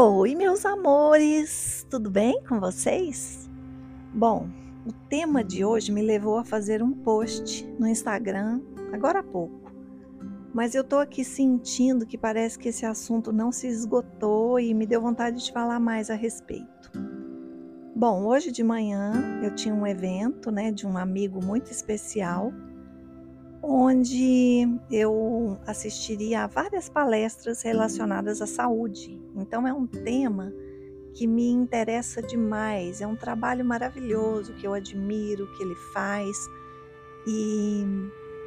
[0.00, 3.50] Oi, meus amores, tudo bem com vocês?
[4.14, 4.48] Bom,
[4.86, 8.60] o tema de hoje me levou a fazer um post no Instagram
[8.92, 9.72] agora há pouco,
[10.54, 14.86] mas eu tô aqui sentindo que parece que esse assunto não se esgotou e me
[14.86, 16.92] deu vontade de falar mais a respeito.
[17.96, 22.52] Bom, hoje de manhã eu tinha um evento, né, de um amigo muito especial
[23.60, 29.20] onde eu assistiria a várias palestras relacionadas à saúde.
[29.40, 30.52] Então é um tema
[31.14, 36.36] que me interessa demais, é um trabalho maravilhoso que eu admiro, que ele faz
[37.26, 37.84] e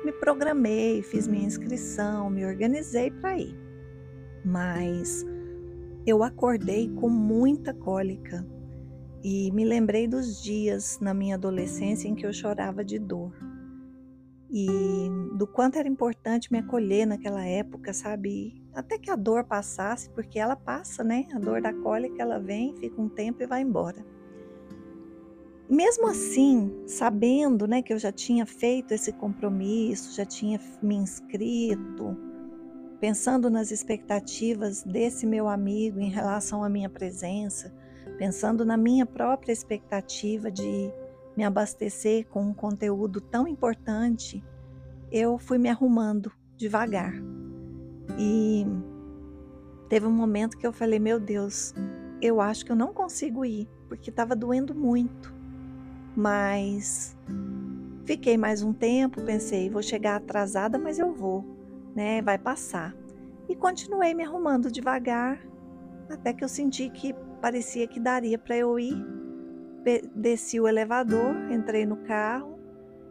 [0.05, 3.55] me programei, fiz minha inscrição, me organizei para ir.
[4.43, 5.25] Mas
[6.05, 8.45] eu acordei com muita cólica
[9.23, 13.31] e me lembrei dos dias na minha adolescência em que eu chorava de dor
[14.51, 18.60] e do quanto era importante me acolher naquela época, sabe?
[18.73, 21.27] Até que a dor passasse, porque ela passa, né?
[21.33, 24.05] A dor da cólica ela vem, fica um tempo e vai embora.
[25.69, 32.17] Mesmo assim, sabendo, né, que eu já tinha feito esse compromisso, já tinha me inscrito,
[32.99, 37.73] pensando nas expectativas desse meu amigo em relação à minha presença,
[38.17, 40.91] pensando na minha própria expectativa de
[41.37, 44.43] me abastecer com um conteúdo tão importante,
[45.09, 47.13] eu fui me arrumando devagar.
[48.17, 48.65] E
[49.89, 51.73] teve um momento que eu falei: Meu Deus,
[52.21, 55.33] eu acho que eu não consigo ir, porque estava doendo muito.
[56.15, 57.15] Mas
[58.05, 61.45] fiquei mais um tempo, pensei: vou chegar atrasada, mas eu vou,
[61.95, 62.21] né?
[62.21, 62.95] Vai passar.
[63.49, 65.39] E continuei me arrumando devagar,
[66.09, 69.21] até que eu senti que parecia que daria para eu ir
[70.15, 72.59] desci o elevador, entrei no carro,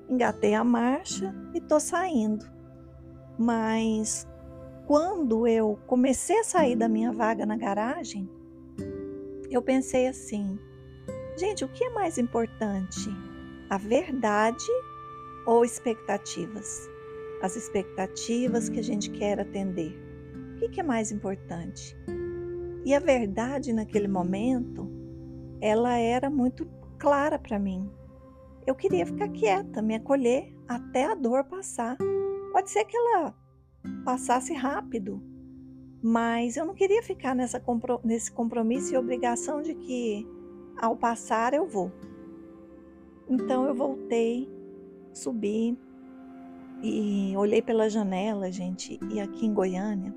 [0.08, 2.46] engatei a marcha e tô saindo.
[3.38, 4.26] Mas
[4.90, 8.28] quando eu comecei a sair da minha vaga na garagem,
[9.48, 10.58] eu pensei assim:
[11.36, 13.08] gente, o que é mais importante?
[13.68, 14.66] A verdade
[15.46, 16.90] ou expectativas?
[17.40, 19.96] As expectativas que a gente quer atender.
[20.56, 21.96] O que é mais importante?
[22.84, 24.90] E a verdade naquele momento
[25.60, 27.88] ela era muito clara para mim.
[28.66, 31.96] Eu queria ficar quieta, me acolher até a dor passar.
[32.52, 33.32] Pode ser que ela
[34.04, 35.22] passasse rápido,
[36.02, 37.62] mas eu não queria ficar nessa,
[38.04, 40.26] nesse compromisso e obrigação de que
[40.80, 41.92] ao passar eu vou.
[43.28, 44.48] Então eu voltei,
[45.12, 45.78] subi
[46.82, 50.14] e olhei pela janela, gente, e aqui em Goiânia.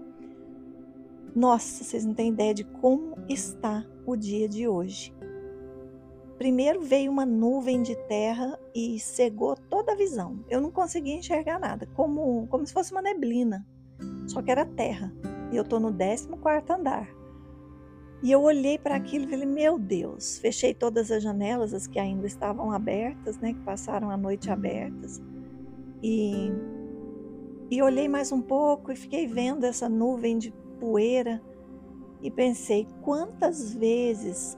[1.36, 5.14] Nossa, vocês não têm ideia de como está o dia de hoje.
[6.44, 10.44] Primeiro veio uma nuvem de terra e cegou toda a visão.
[10.50, 13.66] Eu não conseguia enxergar nada, como, como se fosse uma neblina.
[14.28, 15.10] Só que era terra.
[15.54, 16.28] E eu estou no 14
[16.70, 17.08] andar.
[18.22, 20.38] E eu olhei para aquilo e falei: Meu Deus!
[20.38, 25.22] Fechei todas as janelas, as que ainda estavam abertas, né, que passaram a noite abertas.
[26.04, 26.52] E,
[27.72, 31.42] e olhei mais um pouco e fiquei vendo essa nuvem de poeira.
[32.22, 34.58] E pensei: quantas vezes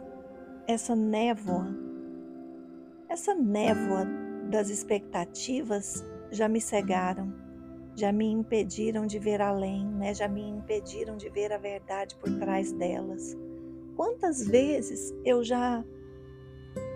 [0.68, 1.68] essa névoa,
[3.08, 4.06] essa névoa
[4.50, 7.34] das expectativas já me cegaram,
[7.96, 10.14] já me impediram de ver além, né?
[10.14, 13.38] já me impediram de ver a verdade por trás delas.
[13.96, 15.84] Quantas vezes eu já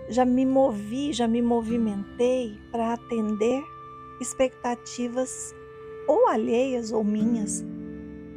[0.08, 3.62] já me movi, já me movimentei para atender
[4.20, 5.54] expectativas
[6.08, 7.64] ou alheias ou minhas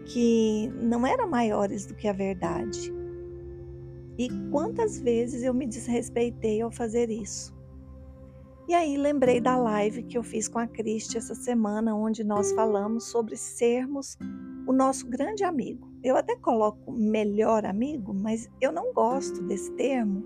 [0.05, 2.93] que não eram maiores do que a verdade.
[4.17, 7.53] E quantas vezes eu me desrespeitei ao fazer isso?
[8.67, 12.51] E aí lembrei da live que eu fiz com a Cristi essa semana, onde nós
[12.53, 14.17] falamos sobre sermos
[14.65, 15.91] o nosso grande amigo.
[16.01, 20.23] Eu até coloco melhor amigo, mas eu não gosto desse termo,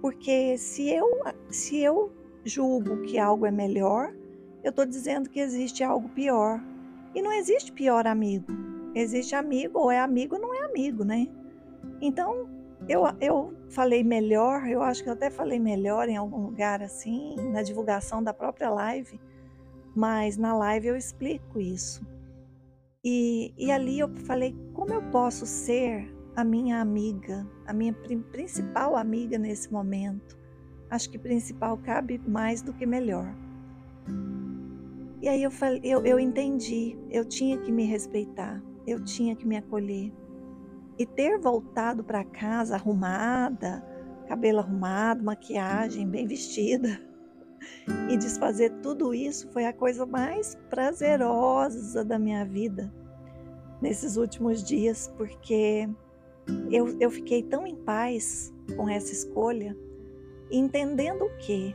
[0.00, 1.06] porque se eu,
[1.50, 2.12] se eu
[2.44, 4.14] julgo que algo é melhor,
[4.62, 6.62] eu estou dizendo que existe algo pior.
[7.14, 8.46] E não existe pior amigo.
[8.94, 11.26] Existe amigo, ou é amigo ou não é amigo, né?
[12.00, 12.48] Então,
[12.88, 17.36] eu, eu falei melhor, eu acho que eu até falei melhor em algum lugar assim,
[17.50, 19.20] na divulgação da própria live,
[19.94, 22.06] mas na live eu explico isso.
[23.02, 28.96] E, e ali eu falei como eu posso ser a minha amiga, a minha principal
[28.96, 30.38] amiga nesse momento.
[30.90, 33.34] Acho que principal cabe mais do que melhor.
[35.20, 39.46] E aí eu, falei, eu, eu entendi, eu tinha que me respeitar, eu tinha que
[39.46, 40.12] me acolher
[40.98, 43.84] e ter voltado para casa arrumada,
[44.28, 47.00] cabelo arrumado, maquiagem, bem vestida,
[48.08, 52.92] e desfazer tudo isso foi a coisa mais prazerosa da minha vida
[53.80, 55.88] nesses últimos dias, porque
[56.70, 59.76] eu, eu fiquei tão em paz com essa escolha,
[60.50, 61.74] entendendo que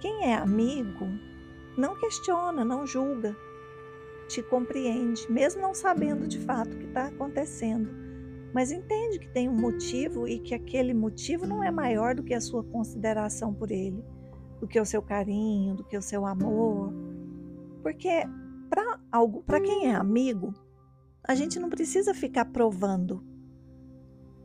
[0.00, 1.06] quem é amigo
[1.76, 3.36] não questiona, não julga,
[4.28, 8.03] te compreende, mesmo não sabendo de fato o que está acontecendo,
[8.54, 12.32] mas entende que tem um motivo e que aquele motivo não é maior do que
[12.32, 14.04] a sua consideração por ele,
[14.60, 16.94] do que o seu carinho, do que o seu amor.
[17.82, 18.22] Porque
[18.70, 20.54] para algo, para quem é amigo,
[21.26, 23.24] a gente não precisa ficar provando.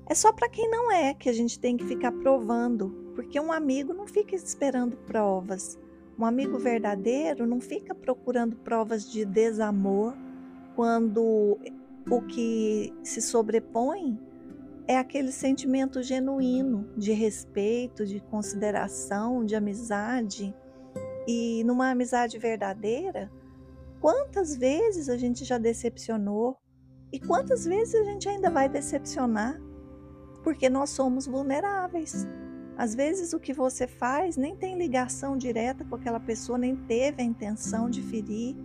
[0.07, 3.51] É só para quem não é que a gente tem que ficar provando, porque um
[3.51, 5.77] amigo não fica esperando provas.
[6.17, 10.15] Um amigo verdadeiro não fica procurando provas de desamor
[10.75, 11.59] quando
[12.09, 14.19] o que se sobrepõe
[14.88, 20.56] é aquele sentimento genuíno de respeito, de consideração, de amizade.
[21.27, 23.31] E numa amizade verdadeira,
[24.01, 26.57] quantas vezes a gente já decepcionou
[27.11, 29.62] e quantas vezes a gente ainda vai decepcionar?
[30.44, 32.27] Porque nós somos vulneráveis.
[32.75, 37.21] Às vezes o que você faz nem tem ligação direta com aquela pessoa, nem teve
[37.21, 38.55] a intenção de ferir,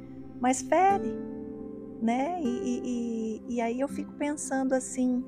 [0.41, 1.34] mas fere,
[2.01, 2.41] né?
[2.43, 5.25] E, e, e aí eu fico pensando assim: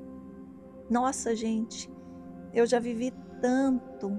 [0.88, 1.90] nossa, gente,
[2.52, 4.18] eu já vivi tanto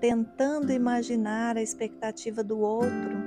[0.00, 3.24] tentando imaginar a expectativa do outro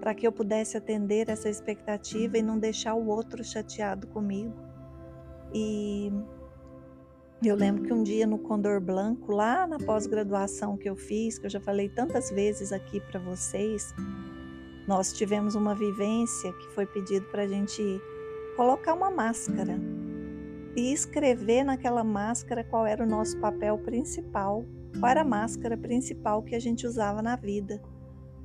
[0.00, 4.54] para que eu pudesse atender essa expectativa e não deixar o outro chateado comigo.
[5.52, 6.12] E
[7.42, 11.46] eu lembro que um dia no Condor Blanco, lá na pós-graduação que eu fiz, que
[11.46, 13.92] eu já falei tantas vezes aqui para vocês,
[14.86, 18.00] nós tivemos uma vivência que foi pedido para a gente
[18.56, 19.78] colocar uma máscara
[20.76, 24.64] e escrever naquela máscara qual era o nosso papel principal,
[24.98, 27.80] qual era a máscara principal que a gente usava na vida.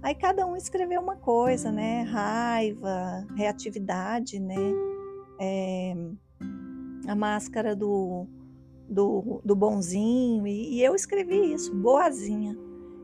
[0.02, 2.04] Aí cada um escreveu uma coisa, né?
[2.04, 4.56] Raiva, reatividade, né?
[5.40, 5.96] É,
[7.08, 8.28] a máscara do
[8.90, 12.58] do, do bonzinho, e, e eu escrevi isso, boazinha.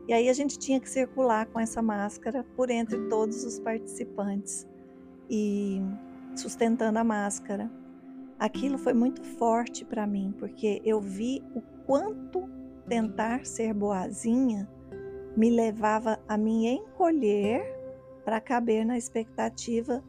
[0.06, 4.66] E aí a gente tinha que circular com essa máscara por entre todos os participantes
[5.30, 5.80] e
[6.36, 7.70] sustentando a máscara.
[8.38, 12.48] Aquilo foi muito forte para mim, porque eu vi o quanto
[12.86, 14.68] tentar ser boazinha
[15.36, 17.64] me levava a me encolher
[18.24, 20.02] para caber na expectativa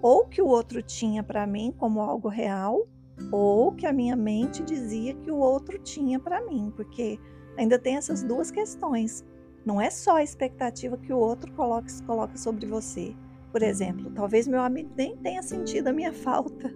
[0.00, 2.88] ou que o outro tinha para mim como algo real,
[3.30, 7.20] ou que a minha mente dizia que o outro tinha para mim, porque
[7.56, 9.24] ainda tem essas duas questões.
[9.64, 13.14] Não é só a expectativa que o outro coloca, coloca sobre você.
[13.50, 16.72] Por exemplo, talvez meu amigo nem tenha sentido a minha falta.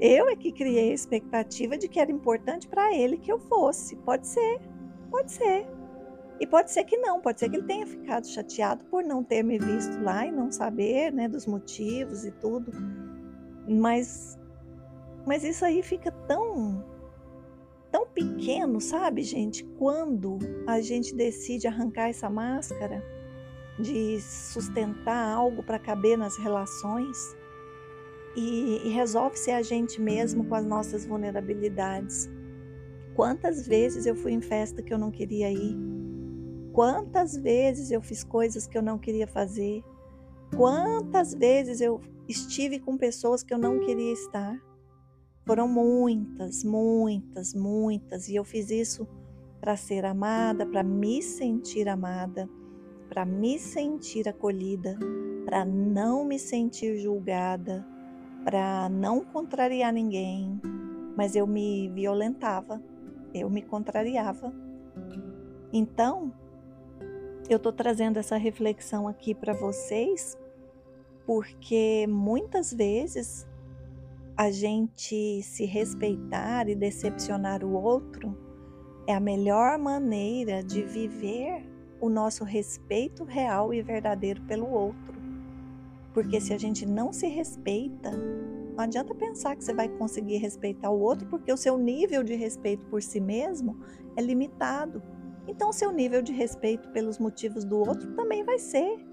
[0.00, 3.96] Eu é que criei a expectativa de que era importante para ele que eu fosse.
[3.96, 4.60] Pode ser,
[5.10, 5.66] pode ser.
[6.40, 9.42] E pode ser que não, pode ser que ele tenha ficado chateado por não ter
[9.42, 12.72] me visto lá e não saber né, dos motivos e tudo.
[13.68, 14.38] Mas
[15.26, 16.89] mas isso aí fica tão tão
[18.50, 19.64] pequeno, sabe, gente?
[19.78, 23.02] Quando a gente decide arrancar essa máscara
[23.78, 27.16] de sustentar algo para caber nas relações
[28.36, 32.28] e, e resolve ser a gente mesmo com as nossas vulnerabilidades.
[33.14, 35.76] Quantas vezes eu fui em festa que eu não queria ir?
[36.72, 39.82] Quantas vezes eu fiz coisas que eu não queria fazer?
[40.56, 44.69] Quantas vezes eu estive com pessoas que eu não queria estar?
[45.50, 49.08] Foram muitas, muitas, muitas, e eu fiz isso
[49.60, 52.48] para ser amada, para me sentir amada,
[53.08, 54.96] para me sentir acolhida,
[55.44, 57.84] para não me sentir julgada,
[58.44, 60.60] para não contrariar ninguém,
[61.16, 62.80] mas eu me violentava,
[63.34, 64.54] eu me contrariava.
[65.72, 66.32] Então,
[67.48, 70.38] eu estou trazendo essa reflexão aqui para vocês,
[71.26, 73.49] porque muitas vezes
[74.40, 78.34] a gente se respeitar e decepcionar o outro
[79.06, 81.70] é a melhor maneira de viver
[82.00, 85.20] o nosso respeito real e verdadeiro pelo outro.
[86.14, 88.12] Porque se a gente não se respeita,
[88.74, 92.34] não adianta pensar que você vai conseguir respeitar o outro, porque o seu nível de
[92.34, 93.78] respeito por si mesmo
[94.16, 95.02] é limitado.
[95.46, 99.04] Então, o seu nível de respeito pelos motivos do outro também vai ser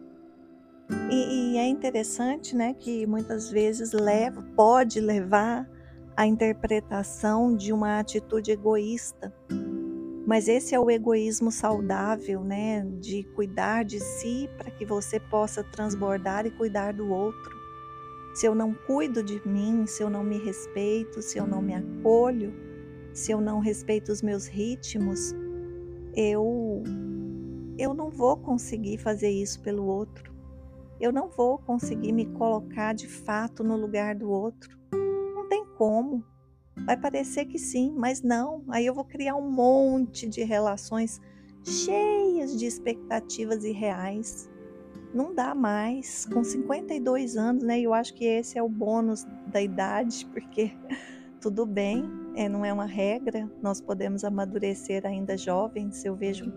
[1.09, 5.69] e, e, é interessante, né, que muitas vezes leva, pode levar
[6.15, 9.33] à interpretação de uma atitude egoísta.
[10.25, 15.63] Mas esse é o egoísmo saudável, né, de cuidar de si para que você possa
[15.63, 17.55] transbordar e cuidar do outro.
[18.33, 21.73] Se eu não cuido de mim, se eu não me respeito, se eu não me
[21.73, 22.53] acolho,
[23.13, 25.33] se eu não respeito os meus ritmos,
[26.15, 26.83] eu
[27.77, 30.36] eu não vou conseguir fazer isso pelo outro
[30.99, 34.77] eu não vou conseguir me colocar de fato no lugar do outro.
[34.91, 36.23] Não tem como.
[36.85, 38.63] Vai parecer que sim, mas não.
[38.69, 41.19] Aí eu vou criar um monte de relações
[41.63, 44.49] cheias de expectativas irreais.
[45.13, 46.25] Não dá mais.
[46.25, 47.79] Com 52 anos, né?
[47.79, 50.71] Eu acho que esse é o bônus da idade, porque
[51.41, 52.03] tudo bem,
[52.35, 53.49] é, não é uma regra.
[53.61, 56.03] Nós podemos amadurecer ainda jovens.
[56.05, 56.51] Eu vejo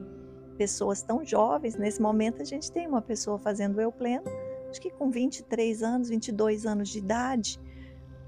[0.52, 1.76] pessoas tão jovens.
[1.76, 4.24] Nesse momento, a gente tem uma pessoa fazendo eu pleno,
[4.68, 7.60] acho que com 23 anos, 22 anos de idade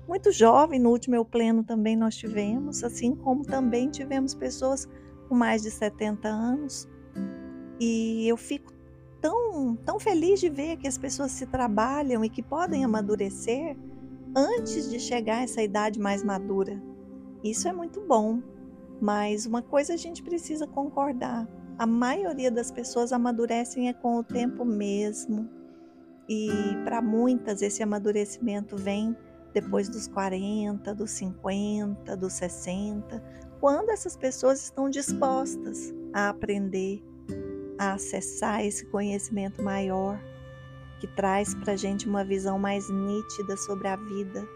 [0.06, 4.88] muito jovem, no último Eu Pleno também nós tivemos, assim como também tivemos pessoas
[5.28, 6.88] com mais de 70 anos.
[7.78, 8.72] E eu fico
[9.20, 13.76] tão, tão feliz de ver que as pessoas se trabalham e que podem amadurecer
[14.34, 16.82] antes de chegar a essa idade mais madura.
[17.42, 18.42] Isso é muito bom,
[19.00, 21.48] mas uma coisa a gente precisa concordar:
[21.82, 25.50] a maioria das pessoas amadurecem é com o tempo mesmo.
[26.28, 26.48] E
[26.84, 29.16] para muitas esse amadurecimento vem
[29.52, 33.20] depois dos 40, dos 50, dos 60,
[33.58, 37.02] quando essas pessoas estão dispostas a aprender,
[37.76, 40.22] a acessar esse conhecimento maior
[41.00, 44.46] que traz para a gente uma visão mais nítida sobre a vida.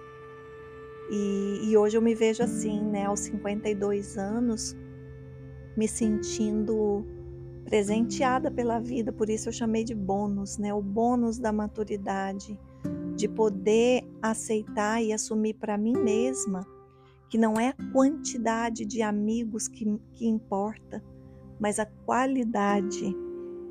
[1.11, 4.77] E, e, hoje eu me vejo assim, né, aos 52 anos,
[5.77, 7.05] me sentindo
[7.67, 12.59] presenteada pela vida, por isso eu chamei de bônus, né, o bônus da maturidade
[13.17, 16.65] de poder aceitar e assumir para mim mesma
[17.29, 21.03] que não é a quantidade de amigos que, que importa,
[21.59, 23.15] mas a qualidade.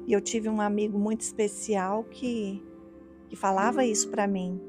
[0.06, 2.62] E eu tive um amigo muito especial que,
[3.30, 4.60] que falava isso para mim,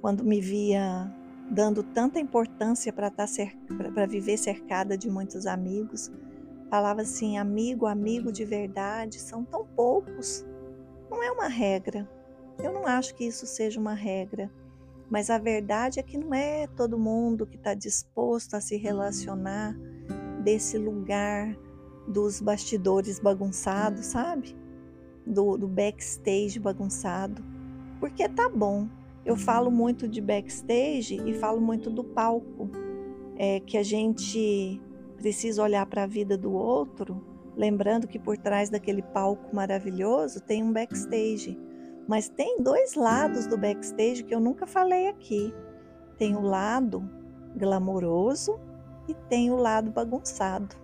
[0.00, 1.14] quando me via
[1.50, 3.26] dando tanta importância para tá
[3.92, 6.10] para viver cercada de muitos amigos.
[6.70, 10.46] Falava assim: amigo, amigo de verdade, são tão poucos.
[11.10, 12.08] Não é uma regra.
[12.62, 14.50] Eu não acho que isso seja uma regra,
[15.10, 19.76] mas a verdade é que não é todo mundo que está disposto a se relacionar
[20.44, 21.56] desse lugar
[22.06, 24.56] dos bastidores bagunçados, sabe?
[25.26, 27.42] Do, do backstage bagunçado.
[27.98, 28.88] Porque tá bom.
[29.24, 32.70] Eu falo muito de backstage e falo muito do palco.
[33.36, 34.80] É que a gente
[35.20, 37.22] precisa olhar para a vida do outro,
[37.56, 41.58] lembrando que por trás daquele palco maravilhoso tem um backstage
[42.10, 45.54] mas tem dois lados do backstage que eu nunca falei aqui.
[46.18, 47.08] Tem o lado
[47.54, 48.58] glamouroso
[49.06, 50.74] e tem o lado bagunçado.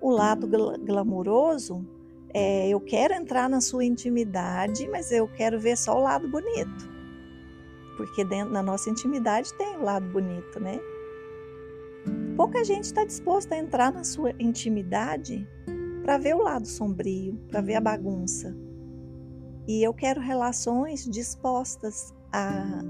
[0.00, 1.86] O lado gl glamouroso
[2.34, 6.90] é eu quero entrar na sua intimidade, mas eu quero ver só o lado bonito.
[7.96, 10.80] Porque dentro da nossa intimidade tem o lado bonito, né?
[12.38, 15.44] Pouca gente está disposta a entrar na sua intimidade
[16.04, 18.56] para ver o lado sombrio, para ver a bagunça.
[19.66, 22.80] E eu quero relações dispostas a,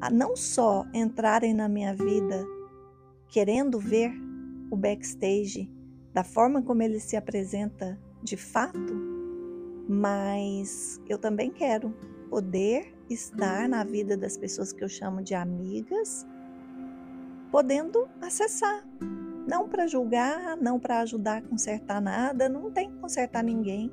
[0.00, 2.46] a não só entrarem na minha vida
[3.26, 4.12] querendo ver
[4.70, 5.68] o backstage
[6.14, 8.94] da forma como ele se apresenta de fato,
[9.88, 11.92] mas eu também quero
[12.30, 16.24] poder estar na vida das pessoas que eu chamo de amigas,
[17.50, 18.84] podendo acessar.
[19.46, 23.90] Não para julgar, não para ajudar a consertar nada, não tem que consertar ninguém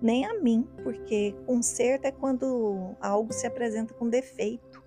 [0.00, 4.82] nem a mim, porque conserto é quando algo se apresenta com defeito.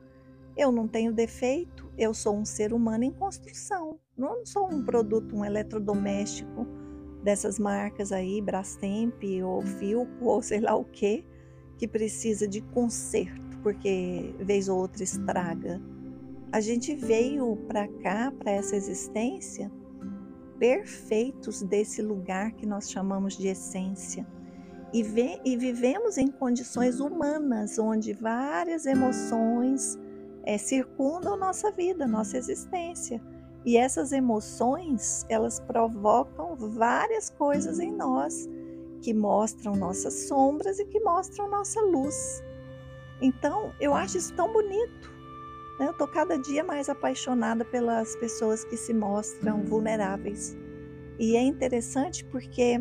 [0.56, 4.00] Eu não tenho defeito, eu sou um ser humano em construção.
[4.18, 6.66] Não sou um produto, um eletrodoméstico
[7.24, 11.26] dessas marcas aí, Brastemp ou Filco ou sei lá o que,
[11.78, 15.82] que precisa de conserto, porque vez ou outra estraga.
[16.52, 19.72] A gente veio para cá, para essa existência,
[20.60, 24.28] perfeitos desse lugar que nós chamamos de essência
[24.94, 29.98] e, vê, e vivemos em condições humanas, onde várias emoções
[30.44, 33.22] é, circundam nossa vida, nossa existência.
[33.64, 38.50] E essas emoções, elas provocam várias coisas em nós,
[39.02, 42.44] que mostram nossas sombras e que mostram nossa luz.
[43.22, 45.11] Então, eu acho isso tão bonito.
[45.82, 45.88] Né?
[45.88, 50.56] Eu estou cada dia mais apaixonada pelas pessoas que se mostram vulneráveis.
[51.18, 52.80] E é interessante porque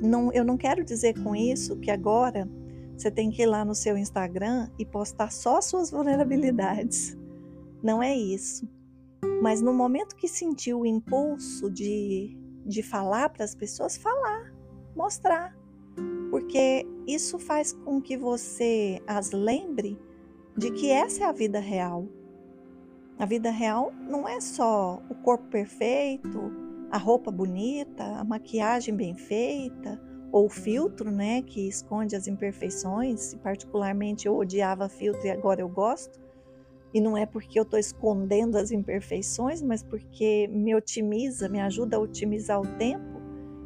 [0.00, 2.48] não, eu não quero dizer com isso que agora
[2.96, 7.14] você tem que ir lá no seu Instagram e postar só suas vulnerabilidades.
[7.82, 8.66] Não é isso.
[9.42, 14.52] Mas no momento que sentiu o impulso de, de falar para as pessoas, falar,
[14.96, 15.56] mostrar.
[16.30, 19.98] Porque isso faz com que você as lembre
[20.58, 22.08] de que essa é a vida real.
[23.16, 26.50] A vida real não é só o corpo perfeito,
[26.90, 30.00] a roupa bonita, a maquiagem bem feita,
[30.32, 35.68] ou o filtro, né, que esconde as imperfeições, particularmente eu odiava filtro e agora eu
[35.68, 36.20] gosto.
[36.92, 41.96] E não é porque eu estou escondendo as imperfeições, mas porque me otimiza, me ajuda
[41.96, 43.20] a otimizar o tempo.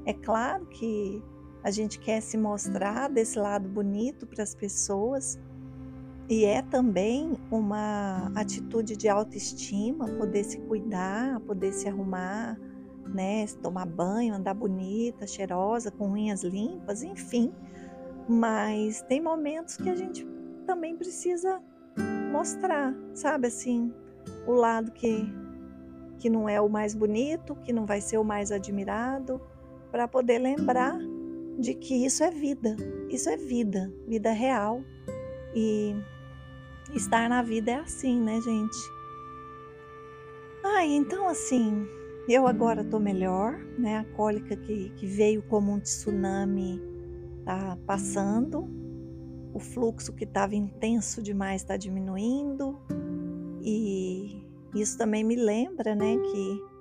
[0.05, 1.23] É claro que
[1.65, 5.39] a gente quer se mostrar desse lado bonito para as pessoas.
[6.29, 12.59] E é também uma atitude de autoestima, poder se cuidar, poder se arrumar,
[13.07, 17.53] né, tomar banho, andar bonita, cheirosa, com unhas limpas, enfim.
[18.29, 20.27] Mas tem momentos que a gente
[20.67, 21.61] também precisa
[22.31, 23.93] mostrar, sabe assim,
[24.47, 25.43] o lado que
[26.19, 29.41] que não é o mais bonito, que não vai ser o mais admirado,
[29.91, 30.97] para poder lembrar
[31.59, 32.77] de que isso é vida,
[33.11, 34.85] isso é vida, vida real.
[35.53, 35.97] E
[36.95, 38.77] estar na vida é assim, né, gente?
[40.65, 41.87] Ah, então assim,
[42.29, 43.99] eu agora tô melhor, né?
[43.99, 46.81] A cólica que, que veio como um tsunami
[47.45, 48.69] tá passando,
[49.53, 52.79] o fluxo que estava intenso demais está diminuindo,
[53.63, 54.43] e
[54.75, 56.73] isso também me lembra, né, que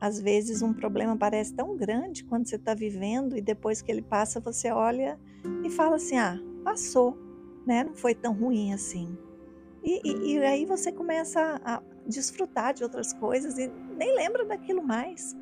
[0.00, 4.02] às vezes um problema parece tão grande quando você está vivendo e depois que ele
[4.02, 5.18] passa você olha
[5.64, 7.16] e fala assim, ah, passou,
[7.66, 7.84] né?
[7.84, 9.16] Não foi tão ruim assim.
[9.82, 14.82] E, e, e aí você começa a, desfrutar de outras coisas e nem lembra daquilo
[14.82, 15.36] mais.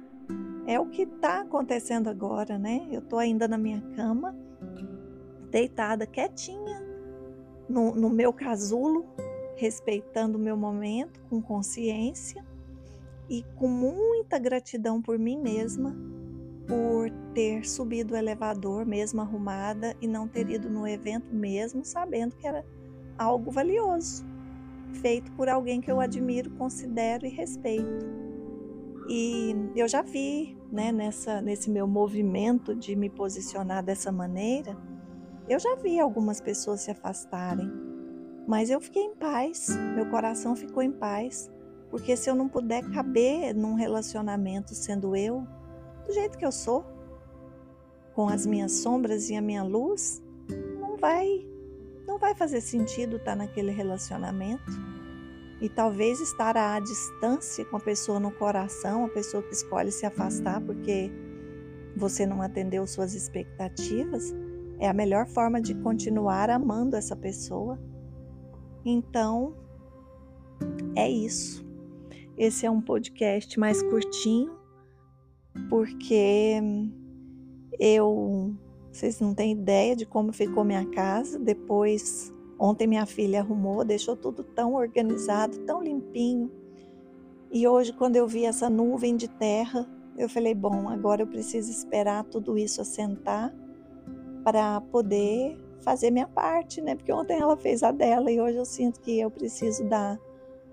[0.66, 2.86] É o que está acontecendo agora, né?
[2.90, 4.36] Eu estou ainda na minha cama,
[5.50, 6.82] deitada, quietinha,
[7.68, 9.04] no, no meu casulo,
[9.56, 12.44] respeitando o meu momento, com consciência
[13.28, 15.94] e com muita gratidão por mim mesma,
[16.66, 22.36] por ter subido o elevador mesmo arrumada e não ter ido no evento mesmo sabendo
[22.36, 22.64] que era
[23.20, 24.24] algo valioso
[24.94, 28.06] feito por alguém que eu admiro, considero e respeito.
[29.08, 34.76] E eu já vi, né, nessa, nesse meu movimento de me posicionar dessa maneira,
[35.48, 37.70] eu já vi algumas pessoas se afastarem,
[38.46, 41.50] mas eu fiquei em paz, meu coração ficou em paz,
[41.90, 45.46] porque se eu não puder caber num relacionamento sendo eu,
[46.06, 46.84] do jeito que eu sou,
[48.14, 50.22] com as minhas sombras e a minha luz,
[50.78, 51.49] não vai
[52.20, 54.70] vai fazer sentido estar naquele relacionamento.
[55.60, 60.06] E talvez estar à distância com a pessoa no coração, a pessoa que escolhe se
[60.06, 61.10] afastar porque
[61.96, 64.34] você não atendeu suas expectativas,
[64.78, 67.78] é a melhor forma de continuar amando essa pessoa.
[68.84, 69.54] Então,
[70.96, 71.62] é isso.
[72.38, 74.56] Esse é um podcast mais curtinho,
[75.68, 76.58] porque
[77.78, 78.54] eu
[78.92, 81.38] vocês não têm ideia de como ficou minha casa.
[81.38, 86.50] Depois, ontem minha filha arrumou, deixou tudo tão organizado, tão limpinho.
[87.52, 91.70] E hoje, quando eu vi essa nuvem de terra, eu falei: bom, agora eu preciso
[91.70, 93.54] esperar tudo isso assentar
[94.42, 96.94] para poder fazer minha parte, né?
[96.94, 100.18] Porque ontem ela fez a dela e hoje eu sinto que eu preciso dar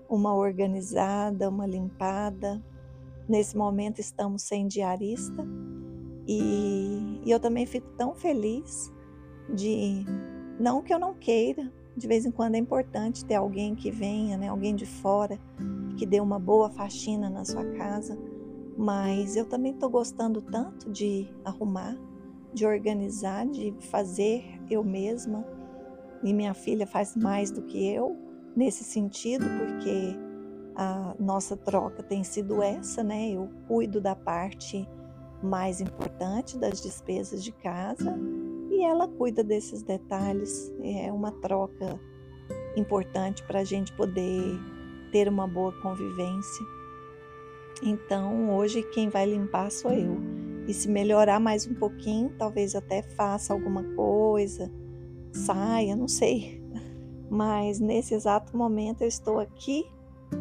[0.08, 2.62] uma organizada, uma limpada.
[3.28, 5.46] Nesse momento estamos sem diarista
[6.28, 8.92] e, e eu também fico tão feliz
[9.48, 10.04] de,
[10.60, 14.36] não que eu não queira, de vez em quando é importante ter alguém que venha,
[14.36, 15.40] né, alguém de fora,
[15.96, 18.16] que dê uma boa faxina na sua casa,
[18.76, 21.96] mas eu também estou gostando tanto de arrumar,
[22.52, 25.44] de organizar, de fazer eu mesma.
[26.22, 28.16] E minha filha faz mais do que eu
[28.54, 30.16] nesse sentido, porque
[30.76, 33.30] a nossa troca tem sido essa, né?
[33.30, 34.88] Eu cuido da parte
[35.42, 38.18] mais importante das despesas de casa
[38.70, 40.72] e ela cuida desses detalhes.
[40.82, 41.98] É uma troca
[42.76, 44.58] importante para a gente poder
[45.10, 46.64] ter uma boa convivência.
[47.82, 50.16] Então, hoje quem vai limpar sou eu.
[50.66, 54.70] E se melhorar mais um pouquinho, talvez até faça alguma coisa,
[55.32, 56.62] saia, não sei.
[57.30, 59.86] Mas nesse exato momento eu estou aqui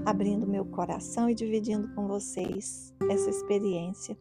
[0.05, 4.17] abrindo meu coração e dividindo com vocês essa experiência.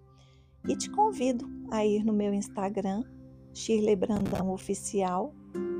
[0.68, 3.04] E te convido a ir no meu Instagram,
[3.54, 5.32] Shirley Brandão Oficial.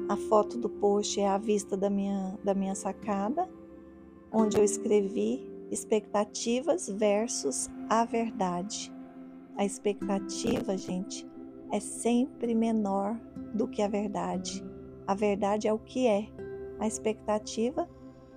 [0.09, 3.49] A foto do post é a vista da minha, da minha sacada,
[4.31, 8.93] onde eu escrevi expectativas versus a verdade.
[9.57, 11.27] A expectativa, gente,
[11.73, 13.19] é sempre menor
[13.53, 14.65] do que a verdade.
[15.05, 16.29] A verdade é o que é.
[16.79, 17.89] A expectativa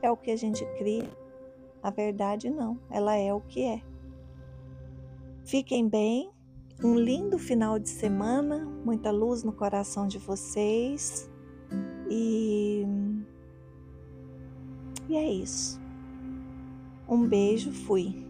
[0.01, 1.09] é o que a gente cria.
[1.83, 3.81] A verdade não, ela é o que é.
[5.45, 6.29] Fiquem bem,
[6.83, 11.29] um lindo final de semana, muita luz no coração de vocês.
[12.09, 12.85] E,
[15.07, 15.79] e é isso.
[17.07, 18.28] Um beijo, fui.